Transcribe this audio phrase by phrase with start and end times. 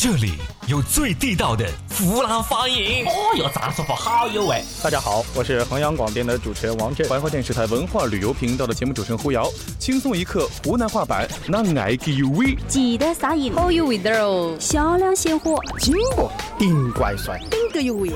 [0.00, 0.34] 这里
[0.68, 3.04] 有最地道的湖南方言。
[3.04, 4.62] 哦哟，这样说话好有味。
[4.80, 9.50] 大家好，我是衡阳广电的主持人王震，怀化电视台文化旅游频道的节目主持人胡瑶。
[9.80, 12.54] 轻松一刻湖南话版，那爱给有味。
[12.68, 14.56] 记得撒盐，好有味道哦。
[14.60, 18.12] 小量鲜活，金箔顶怪帅，顶个有味。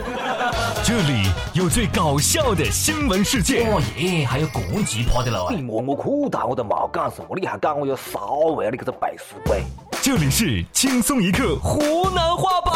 [0.84, 3.68] 这里有最搞笑的新闻事件。
[3.68, 5.50] 哦耶，还有这奇葩的了！
[5.50, 9.64] 你摸摸裤裆，我都没讲什么，你还讲我有骚味，你个个背死鬼！
[10.04, 12.74] 这里是轻松一刻湖南话版，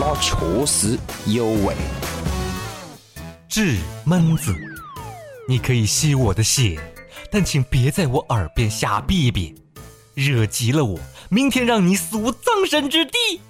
[0.00, 1.76] 那确实有味。
[3.48, 4.52] 治闷子，
[5.48, 6.76] 你可以吸我的血，
[7.30, 9.54] 但请别在我耳边瞎逼逼，
[10.14, 13.40] 惹急了我，明天让你死无葬身之地。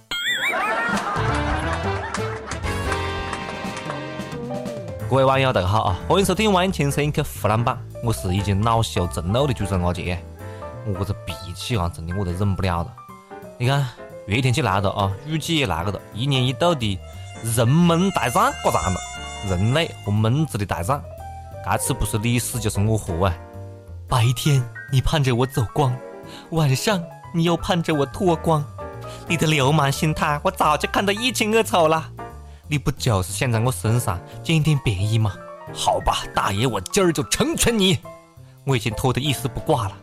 [5.09, 5.99] 各位网友，大家好啊！
[6.07, 10.23] 欢迎收听《万轻松一刻湖南版》，我是已经恼羞成怒的主持人阿杰。
[10.87, 12.95] 我这脾气啊，真的我都忍不了了。
[13.59, 13.87] 你看，
[14.27, 16.99] 热天气来了啊，雨季也来了，一年一度的
[17.43, 19.01] 人闷大战过长了，
[19.49, 21.03] 人类和蚊子的大战，
[21.65, 23.35] 这次不是你死就是我活啊！
[24.09, 25.97] 白天你盼着我走光，
[26.51, 28.65] 晚上你又盼着我脱光，
[29.29, 32.11] 你的流氓心态我早就看得一清二楚了。
[32.69, 35.35] 你不就是想在我身上捡点便宜吗？
[35.73, 37.99] 好吧，大爷，我今儿就成全你。
[38.65, 39.97] 我已经脱得一丝不挂了。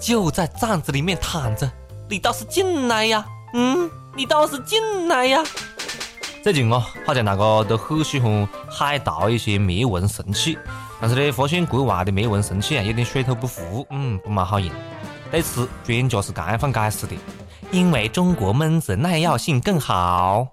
[0.00, 1.70] 就在帐子里面躺着，
[2.08, 3.24] 你倒是进来呀！
[3.52, 5.44] 嗯，你倒是进来呀！
[6.42, 10.58] 最近哦，好像大家都很喜欢海淘一些灭蚊神器，
[10.98, 14.72] 但是呢，发现国外的灭蚊神器啊有点水土不服，嗯，不蛮好用。
[15.30, 17.14] 对此，专家是这样解释的：
[17.70, 20.46] 因为中国蚊子耐药性更好，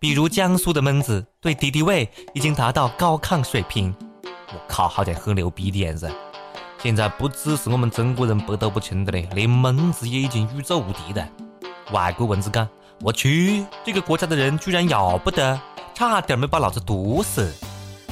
[0.00, 3.94] 比如江苏的蚊子对敌敌畏已经达到高抗水平。
[4.24, 6.10] 我靠，好像很牛逼的样子。
[6.80, 11.26] 现在不只是我们中国人百毒不侵的嘞，连蚊子也已经宇宙无敌的。
[11.90, 12.68] 外国蚊子讲
[13.02, 15.60] ：“我去，这个国家的人居然咬不得，
[15.92, 17.52] 差点没把老子毒死。”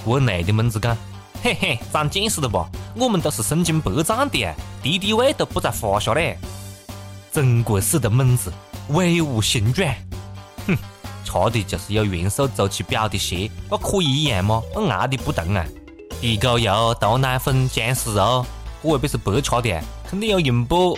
[0.04, 0.96] 国内的蚊子讲
[1.44, 2.68] ：“嘿嘿，长见识了吧？
[2.96, 4.52] 我们都是身经百战的，
[4.82, 6.36] 敌敌畏都不在话下嘞。”
[7.30, 8.52] 中国式的蚊子
[8.88, 9.88] 威武雄壮，
[10.66, 10.76] 哼，
[11.24, 14.60] 差的就是有元素周期表的鞋，那可以一样吗？
[14.74, 15.64] 那硬的不动啊！
[16.20, 18.44] 地沟油、豆奶粉、僵尸肉。
[18.82, 20.96] 我未必是白吃的，肯定有用不？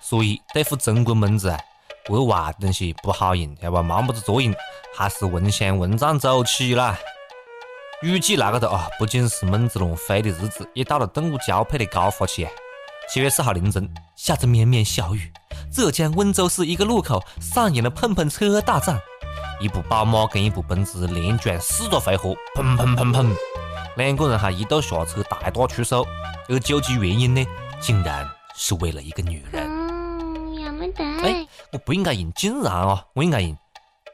[0.00, 1.58] 所以对付中国蚊子啊，
[2.06, 4.54] 国外东西不好用，要不没么子作用，
[4.94, 6.96] 还是蚊香蚊帐走起啦。
[8.02, 12.46] 雨季来了的啊，不仅是蚊子乱飞的日子，也到了动物交配的高发期。
[13.08, 15.32] 七月四号凌晨，下着绵绵小雨，
[15.72, 19.00] 浙江温州市一个路口上演了碰碰车大战。
[19.60, 23.36] 一部宝马跟一部奔驰连撞四个回合，砰砰砰砰，
[23.96, 26.06] 两个人还一度下车大打出手，
[26.48, 27.44] 而究其原因呢，
[27.80, 29.70] 竟然是为了一个女人。
[31.22, 33.56] 哎，我不应该用竟然啊，我应该用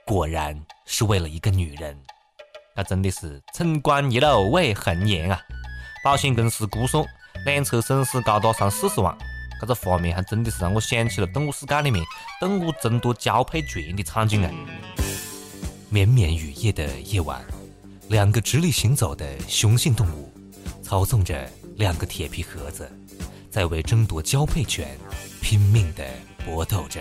[0.07, 1.99] 果然是为了一个女人。
[2.77, 5.41] 那真的是春光一路为红颜啊！
[6.05, 7.05] 保险公司估算
[7.45, 9.17] 两车损失高达三四十万，
[9.61, 12.05] 这个画面还真的是让我想起了动物世界里面
[12.39, 14.51] 动物争夺交配权的场景啊！
[15.91, 17.43] 绵绵雨夜的夜晚，
[18.09, 20.31] 两个直立行走的雄性动物
[20.83, 22.91] 操纵着两个铁皮盒子，
[23.51, 24.87] 在为争夺交配权
[25.41, 26.05] 拼命的
[26.45, 27.01] 搏斗着。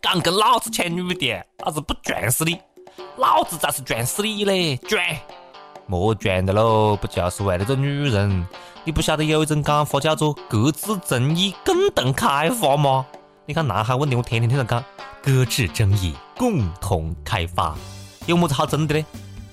[0.00, 2.58] 敢跟老子抢女的，老子不撞死你！
[3.18, 4.76] 老子才是撞死你嘞！
[4.78, 5.02] 撞！
[5.86, 8.46] 莫撞的喽，不就是为了这女人？
[8.84, 13.04] 你不晓得有一种讲法叫做各自争议，共同开发吗？
[13.48, 14.84] 你看南海问题，我天天听他讲。
[15.22, 17.74] 搁置争议，共同开发，
[18.26, 19.06] 有么子好争的呢？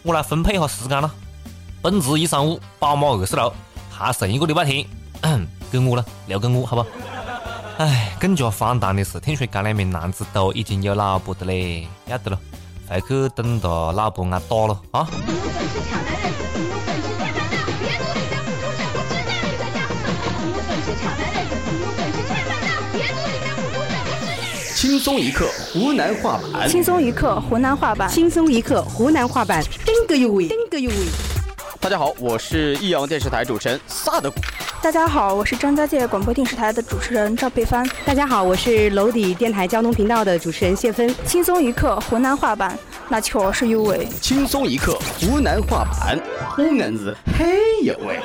[0.04, 1.10] 我来分配一下时间了。
[1.82, 3.54] 奔驰一三五，宝马二四六，
[3.90, 4.86] 还剩一个礼拜天，
[5.72, 6.86] 给我了，留给我，好不？
[7.78, 12.38] 哎，更加荒唐的是，听说这两名男子都已经有老婆的嘞，要得了，
[12.90, 15.08] 回去等到老婆挨打了啊！
[24.86, 30.96] 轻松一刻湖南话版，轻松一刻湖南话版，轻松一刻湖南话版，顶个有味，顶个有味。
[31.80, 34.40] 大家好，我是益阳电视台主持人萨德古。
[34.84, 37.84] 大家好，我是张家界广播电视台的主持人赵佩帆。
[38.06, 41.12] 大家好，我是娄底电台交通频道的主持人谢芬。
[41.26, 42.78] 轻松一刻湖南话版，
[43.10, 44.08] 那确实有味。
[44.22, 46.20] 轻松一刻湖南话版，
[46.56, 47.48] 湖南子很
[47.84, 48.20] 有味。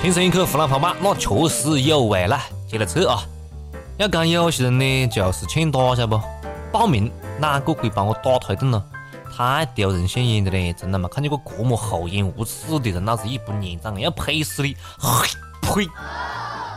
[0.00, 2.40] 轻松一刻湖南话版，那确实有味了。
[2.66, 3.18] 接着吃啊！
[4.00, 6.18] 要讲有些人呢，就是欠打，晓得不？
[6.72, 8.82] 报名哪个可以帮我打推顿呢？
[9.36, 10.72] 太丢人现眼的嘞！
[10.72, 14.74] 真的嘛，看见过这么厚颜无耻的人，老子一部年长要呸死你！
[15.60, 15.86] 呸！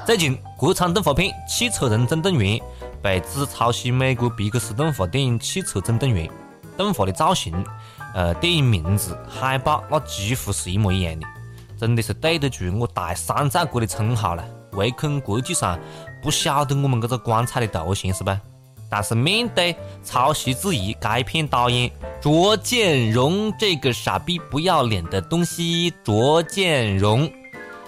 [0.05, 2.57] 最近，国产动画片《汽车人总动员》
[3.01, 6.27] 被指抄袭美国皮克斯动画电影《汽车总动员》，
[6.75, 7.53] 动画的造型、
[8.13, 11.25] 呃，电影名字、海报，那几乎是一模一样的，
[11.79, 14.43] 真的是对得住我大山寨国的称号了。
[14.73, 15.77] 唯恐国际上
[16.23, 18.39] 不晓得我们这个光彩的头衔是吧？
[18.89, 21.91] 但是面对抄袭质疑，该片导演
[22.21, 27.29] 卓建荣这个傻逼不要脸的东西，卓建荣。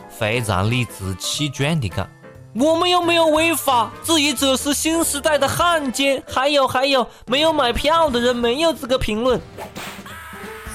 [0.10, 2.10] 非常理直气壮地讲
[2.56, 6.24] ：“我们又没有违法，质疑者是新时代的汉奸。
[6.28, 9.40] 还有还有，没有买票的人没有资格评论。”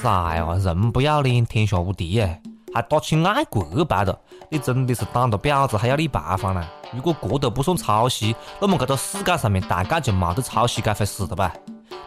[0.01, 0.47] 啥呀？
[0.63, 2.41] 人不要脸，天下无敌耶！
[2.73, 4.19] 还打起爱国牌了？
[4.49, 6.65] 你真的是当着婊子还要立牌坊呢？
[6.93, 11.53] 如果这都不算抄袭，那么这个世界上面大概就没得抄袭这回事了吧？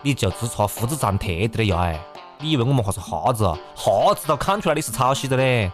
[0.01, 1.81] 你就只差复制粘贴的了呀？
[1.81, 2.01] 哎，
[2.39, 3.43] 你以为我们还是瞎子？
[3.75, 5.71] 瞎子都看出来你是抄袭的嘞？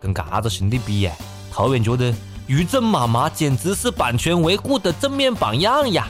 [0.00, 1.12] 跟嘎子兄弟比呀，
[1.52, 2.14] 突然觉得
[2.46, 6.06] 于正妈妈简直是版权维护的正面榜样呀！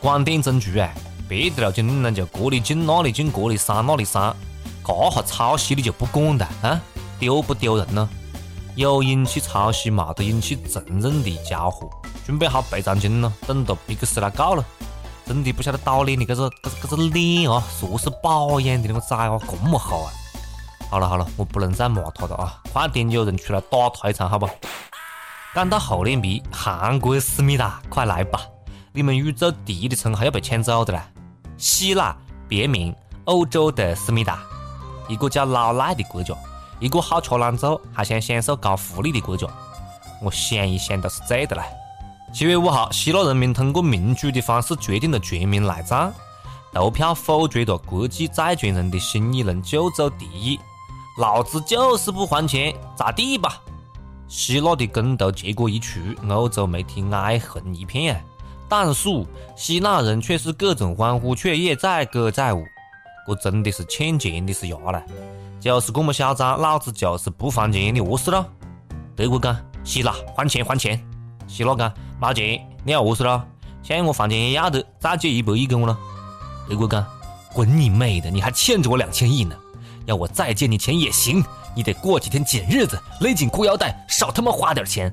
[0.00, 0.90] 广电总局啊，
[1.28, 4.34] 别的了就你们就这里进那里进，这里删那里删，
[4.86, 6.80] 这下抄袭你就不管了啊？
[7.24, 8.06] 丢不丢人呢？
[8.74, 11.88] 有引起抄袭，没得引起承认的家伙，
[12.26, 14.62] 准备好赔偿金了，等着比克斯来告了。
[15.24, 20.12] 真的不晓得导脸的这个、这个、这个脸啊，说是保养的那个崽啊，这么好啊！
[20.90, 22.60] 好了好了，我不能再骂他了啊！
[22.74, 24.46] 快点有人出来打他一场，好不？
[25.54, 28.38] 讲到厚脸皮，韩国思密达，快来吧！
[28.92, 31.08] 你们宇宙第一的称号要被抢走的啦！
[31.56, 32.14] 希腊
[32.46, 32.94] 别名
[33.24, 34.40] 欧洲的思密达，
[35.08, 36.34] 一个叫老赖的国家，
[36.84, 39.46] 一个好吃懒做还想享受高福利的国家，
[40.20, 41.64] 我想一想都是醉的啦！
[42.30, 46.12] 七月五号，希腊人民通过民主的方式决定了全民赖账，
[46.74, 50.60] 投票否决了国际债权人的新一轮救助提议。
[51.18, 53.62] 老子就是不还钱，咋地吧？
[54.28, 58.20] 希腊的公投结果一出，欧洲媒体哀鸿一片啊，
[58.68, 59.08] 但是
[59.56, 62.62] 希腊人却是各种欢呼雀跃，载歌载舞。
[63.26, 65.02] 这真的是欠钱的是牙了，
[65.64, 68.46] 就是这么嚣张，老子就是不还钱，你饿死了？
[69.16, 71.02] 德国讲希腊还钱还钱，
[71.46, 71.90] 希腊讲
[72.20, 73.42] 没钱，你要饿死了？
[73.82, 75.98] 向我还钱也要得，再借一百亿给我了。
[76.68, 77.02] 德国讲
[77.54, 79.56] 滚你妹的，你还欠着我两千亿呢！
[80.04, 81.42] 要我再借你钱也行，
[81.74, 85.10] 你得过几天紧日子，勒紧裤腰带，少他妈花点钱。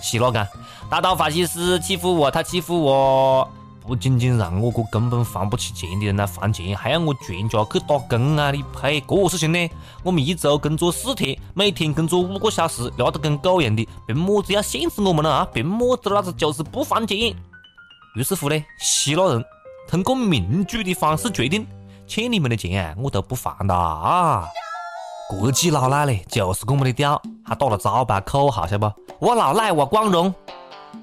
[0.00, 0.44] 希腊干，
[0.90, 3.48] 大道法西斯欺负我，他欺负我，
[3.88, 8.50] 不仅仅让我个根本还不起钱的人来还钱，还要我全家去打工啊！
[8.50, 9.70] 你呸，这个事情呢？
[10.02, 15.48] 我们一周工作四天，每天工作五个小时，压得跟狗一样的，凭么子要限制我们了啊？
[15.54, 17.34] 凭么子老子就是不还钱？
[18.14, 19.42] 于是乎呢，希腊人
[19.88, 21.66] 通过民主的方式决定。
[22.06, 24.46] 欠你们的钱啊，我都不还了啊！
[25.30, 29.26] 国际老赖呢，就是这么的屌，还打了招牌口号，晓得不？
[29.26, 30.34] 我老赖，我光荣。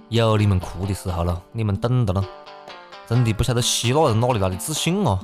[0.09, 2.23] 有你们哭的时候了，你们懂的了。
[3.07, 5.19] 真的不晓得希腊人哪里来的自信哦！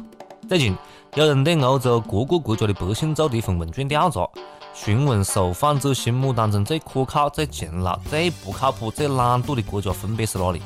[0.48, 0.76] 最近
[1.16, 4.28] 有人对欧洲各个国家的百姓做了一份问卷调查，
[4.74, 10.62] 询问受访者心目当中最可靠、最勤劳、最不靠谱、最懒惰的国家分别是哪里？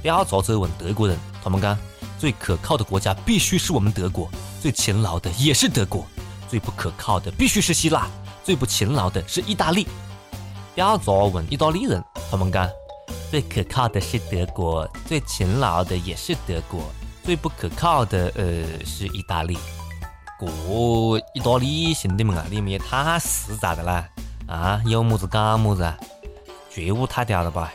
[0.00, 1.76] 调查者问德国人，他们讲
[2.18, 4.30] 最可靠的国家必须是我们德国。
[4.60, 6.04] 最勤劳的也是德国，
[6.48, 8.06] 最不可靠的必须是希腊，
[8.44, 9.88] 最不勤劳的是意大利。
[10.76, 12.68] 调查问意大利人，他们讲
[13.30, 16.82] 最可靠的是德国，最勤劳的也是德国，
[17.22, 19.58] 最不可靠的呃是意大利。
[20.38, 20.46] 这
[21.34, 24.08] 意大利兄弟们啊，你们也太实在的啦！
[24.48, 25.96] 啊，有么子讲么子啊，
[26.70, 27.72] 觉悟太屌了吧？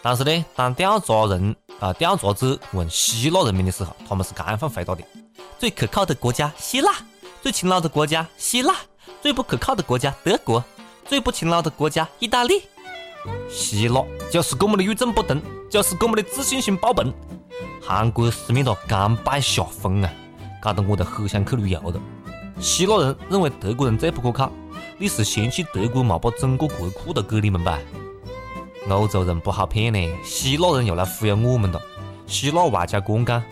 [0.00, 5.02] 但是呢，当调查人啊调查者问希腊人民的时候，他们是这样回答的。
[5.58, 6.94] 最可靠的国家希腊，
[7.42, 8.74] 最勤劳的国家希腊，
[9.20, 10.64] 最不可靠的国家德国，
[11.06, 12.62] 最不勤劳的国家意大利。
[13.48, 17.12] 希腊就是我们的与众不同，就是我们的自信心爆棚。
[17.80, 20.12] 韩国思密达甘拜下风啊，
[20.60, 22.00] 搞得我都很想去旅游了。
[22.60, 24.50] 希腊人认为德国人最不可靠，
[24.98, 27.78] 你是嫌弃德国没把整个国库都给你们吧？
[28.88, 31.80] 欧洲人不好骗呢，希腊人又来忽悠我们了。
[32.26, 33.42] 希腊外交官讲。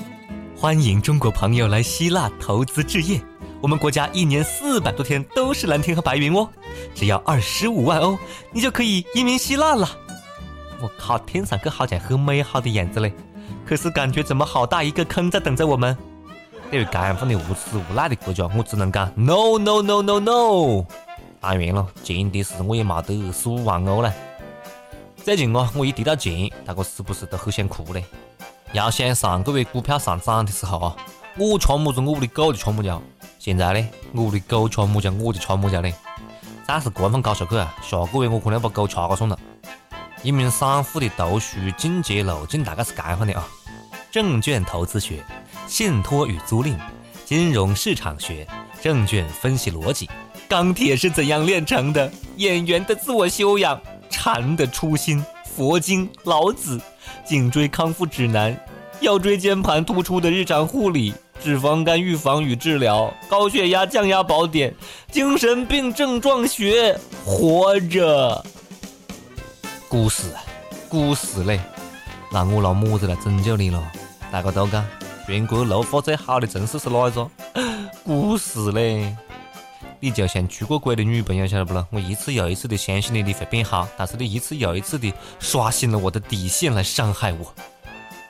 [0.56, 3.18] 欢迎中国朋友来希腊投资置业，
[3.60, 6.48] 我们国家一年四百多天都是蓝天和白云哦，
[6.94, 8.18] 只要二十五万欧，
[8.52, 9.88] 你就可以移民希腊了。
[10.80, 13.12] 我靠，听上去好像很美好的样子嘞，
[13.66, 15.94] 可是感觉怎么好大一个坑在等着我们？
[16.70, 20.84] 对于这样的无耻无赖的国家，我只能讲 no no no no no。
[21.38, 24.14] 当然了，前提是我也没得二十五万欧了。
[25.22, 28.04] 最近啊，我一提到钱，大家是不是都很想哭嘞？
[28.72, 30.96] 要想上个月股票上涨的时候啊，
[31.36, 32.90] 我吃么子我屋里狗就吃么子。
[33.40, 35.94] 现在呢，我的狗吃么家我就吃么家嘞。
[36.68, 39.38] 再是这样搞下去啊，下个月我可能要把狗掐个算了。
[40.22, 43.48] 一名散户的读书进阶路径大概是这样的啊：
[44.10, 45.24] 证券投资学、
[45.66, 46.76] 信托与租赁、
[47.24, 48.46] 金融市场学、
[48.82, 50.10] 证券分析逻辑。
[50.46, 52.12] 钢铁是怎样炼成的？
[52.36, 53.80] 演员的自我修养、
[54.10, 56.78] 禅的初心、佛经、老子、
[57.24, 58.54] 颈椎康复指南、
[59.00, 61.14] 腰椎间盘突出的日常护理。
[61.42, 64.74] 脂肪肝预防与治疗，高血压降压宝典，
[65.10, 68.44] 精神病症状学，活着。
[69.88, 70.24] 股市，
[70.88, 71.58] 股市嘞，
[72.30, 73.82] 那我拿么子来拯救你了？
[74.30, 74.84] 大家都讲，
[75.26, 77.28] 全国绿化最好的城市是哪一个？
[78.04, 79.16] 股市嘞。
[80.02, 81.86] 你就像出过轨的女朋友，晓得不咯？
[81.90, 87.52] 我一次又一次的相信你，你会变好，但是你一次又一次的刷新了我的底线来伤害我。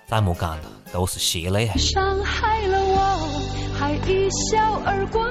[0.08, 0.62] 再莫讲了，
[0.92, 1.76] 都是血泪啊！
[1.76, 2.79] 伤害了
[4.10, 5.24] 一笑而过。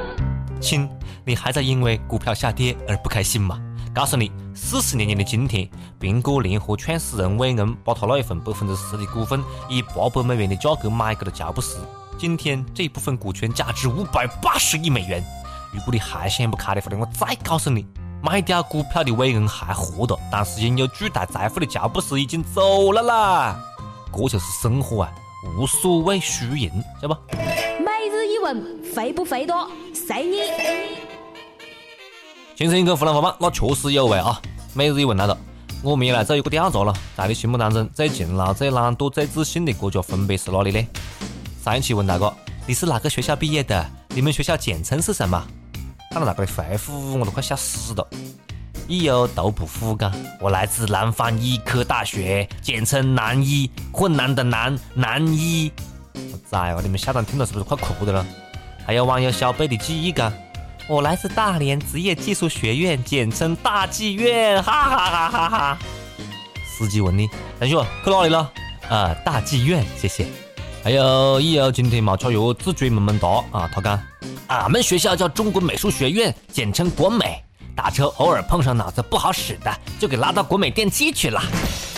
[0.62, 0.89] 亲，
[1.25, 3.59] 你还在因为股票下跌而不开心吗？
[3.93, 5.69] 告诉你，四十年前的今天，
[6.00, 11.79] 苹果联合创始人韦恩把他那一份百分之十的股份以八百美元的价格买给了乔布斯。
[12.17, 15.21] 今天这一部分股权价值五百八十亿美元。
[15.74, 17.86] 如果你还想不开的话呢，我再告诉你，
[18.24, 23.59] 卖掉股票的韦恩还活着，但是拥有巨大财富的乔布斯已经走了啦。
[24.13, 25.12] 这就是生活啊，
[25.57, 26.71] 无所谓输赢，
[27.01, 27.69] 晓得不？
[28.39, 29.69] 问肥不肥多？
[29.93, 30.38] 随你。
[32.55, 34.41] 先生一个湖南话版，那确实有味啊！
[34.74, 35.38] 每日一问来了，
[35.81, 40.88] 我们也来做一个调查了，在你心目当中最勤劳、最懒惰、最自信的国家分别是哪里呢？
[41.63, 42.34] 上一期问大哥，
[42.67, 43.86] 你是哪个学校毕业的？
[44.10, 45.41] 你们学校简称是什么？
[46.12, 48.08] 看到大家的回复，我都快笑死了。
[48.88, 55.72] 一有都不服干，我来自南方医科大学，简称南医，困难的难，南医。
[56.16, 56.80] 我崽哦！
[56.82, 58.25] 你们下段听到是不是快哭的了？
[58.86, 60.34] 还有网友小贝的记忆感，
[60.88, 65.78] 我来自大连职业技术学院，简称大技院，哈哈哈哈哈！
[66.66, 68.51] 司机问你，同学去哪里了？
[68.89, 70.25] 啊，大技院，谢谢。
[70.84, 73.70] 还有以后今天没吃药，自追萌萌哒啊！
[73.74, 74.01] 他讲，
[74.48, 77.44] 俺们学校叫中国美术学院，简称国美。
[77.75, 81.42] 打车偶尔碰上脑子不好使的，就给拉到国美电器去了。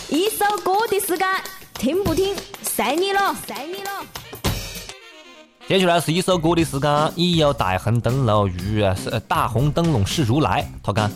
[0.10, 1.28] 一首歌的时间，
[1.82, 2.36] 听不听？
[2.62, 3.90] 随你了，随你了。
[5.68, 7.12] 接下来是一首歌的时间。
[7.16, 10.72] 已有大红灯笼如是大红灯笼是如来。
[10.84, 11.12] 他讲：“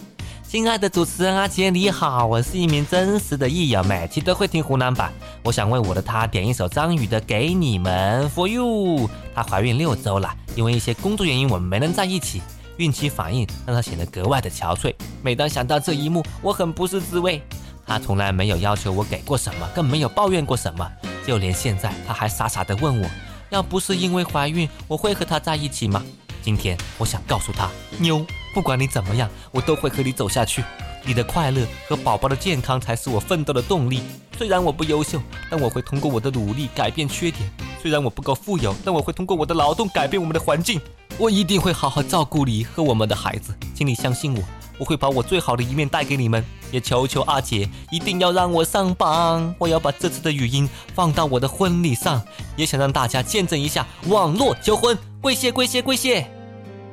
[0.49, 5.13] 亲爱的主持人阿杰你好，我是一名真实的艺友，每期都会听湖南版。
[5.43, 9.07] 我想为我的她点一首张宇的《给你们》For You。
[9.35, 12.41] 她怀孕六周了，因为一些工作原因我们没能在一起，
[12.77, 14.95] 孕期反应让她显得格外的憔悴。
[15.21, 17.39] 每当想到这一幕，我很不是滋味。
[17.85, 20.89] 她从来没有要求我给过什么，更没有抱怨过什么。”
[21.25, 23.09] 就连现在，他还傻傻的问我，
[23.49, 26.05] 要不是因为怀孕，我会和他在一起吗？
[26.43, 28.23] 今天我想告诉他，妞，
[28.53, 30.63] 不管你怎么样，我都会和你走下去。
[31.03, 34.03] 你的快乐和宝宝的健康才是我奋斗的动力。
[34.37, 37.49] 虽然我不优秀，但我会通过我的努力改变缺点。
[37.81, 40.79] 虽然我不够富有，但我会通过我的劳动改变我们的环境。
[41.17, 44.43] 我一定会好好照顾你和我们的孩子，请你相信我。
[44.77, 46.43] 我会把我最好的一面带给你们，
[46.75, 49.55] 也求求阿姐一定要让我上榜。
[49.57, 52.21] 我要把这次的语音放到我的婚礼上，
[52.57, 54.97] 也想让大家见证一下网络求婚。
[55.21, 56.27] 跪谢跪谢跪谢！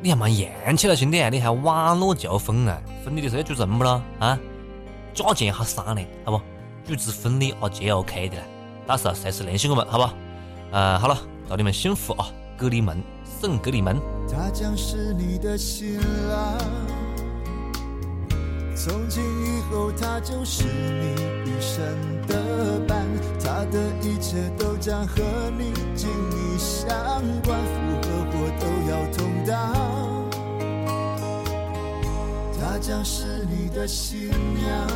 [0.01, 2.81] 你还蛮洋气了，兄弟，你还网络求婚啊？
[3.05, 4.01] 婚礼的时候要主人不咯？
[4.21, 4.39] 啊？
[5.13, 6.41] 价钱好商量，好不？
[6.87, 8.37] 主持婚礼阿姐 OK 的，
[8.87, 10.09] 到时候随时联系我们，好不？
[10.71, 12.29] 呃，好了，祝你们幸福啊！
[12.57, 13.03] 给你们
[13.41, 13.99] 送给你们。
[14.31, 15.97] 他将是你的新
[16.29, 16.92] 郎。
[18.85, 21.13] 从今以后，他就是你
[21.49, 21.81] 一生
[22.27, 23.07] 的伴，
[23.39, 25.23] 他的一切都将和
[25.57, 26.91] 你紧密相
[27.45, 29.73] 关，福和祸都要同当。
[32.61, 34.89] 他将是你的新娘，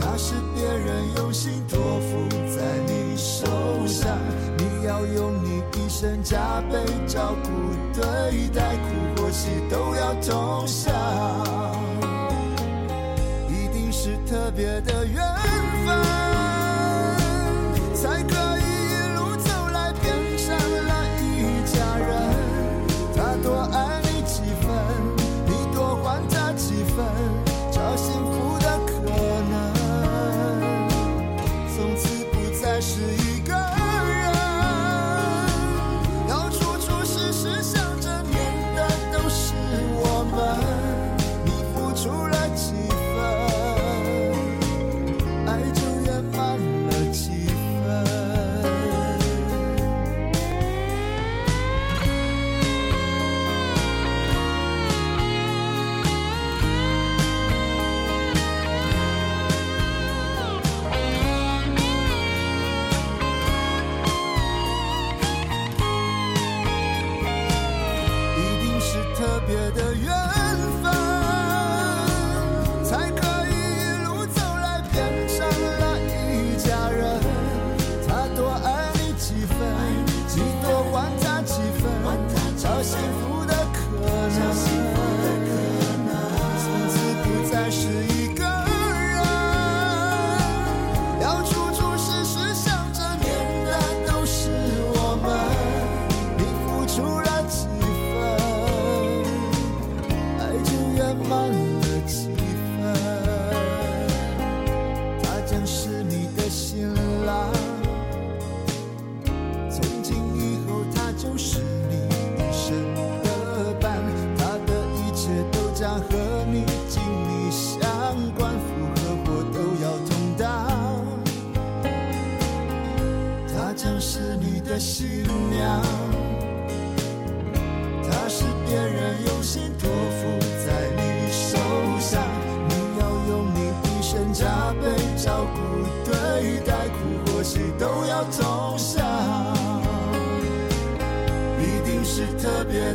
[0.00, 3.44] 他是别人用心托付在你手
[3.88, 4.16] 上，
[4.56, 7.50] 你要用你一生加倍照顾
[7.92, 10.94] 对待，苦可惜都要投降
[13.48, 15.20] 一定是特别的缘
[15.84, 16.25] 分。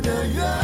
[0.02, 0.61] 的愿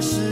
[0.00, 0.25] 是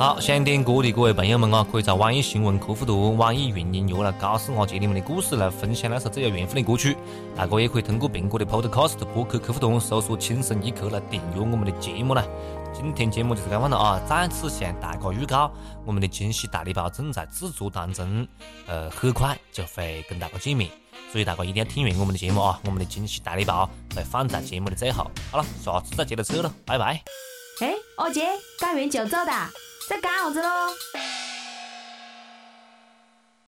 [0.00, 6.96] 好，想点歌的各位朋友们啊，可以在网易新闻客户端、网易云音乐来告诉我接你们的故事，来分享那首最有缘分的歌曲。
[7.36, 12.24] 大家也可以通过苹果的 Podcast 播客客户端搜索“轻松一刻”来订阅我们的节目啦。
[12.72, 14.00] 今天节目就是这样了啊！
[14.08, 15.52] 再次向大家预告，
[15.84, 18.26] 我们的惊喜大礼包正在制作当中，
[18.66, 20.70] 呃，很快就会跟大家见面，
[21.12, 22.58] 所以大家一定要听完我们的节目啊！
[22.64, 25.10] 我们的惊喜大礼包会放在节目的最后。
[25.30, 27.02] 好了，下次再接着扯了，拜拜。
[27.60, 28.22] 哎，二姐，
[28.58, 29.32] 赶完就走的，
[29.90, 31.29] 在干啥子咯。